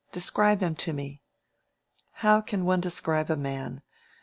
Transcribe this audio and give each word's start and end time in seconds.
Describe 0.11 0.61
him 0.63 0.73
to 0.73 0.93
me." 0.93 1.21
"How 2.13 2.41
can 2.41 2.65
one 2.65 2.81
describe 2.81 3.29
a 3.29 3.35
man? 3.37 3.83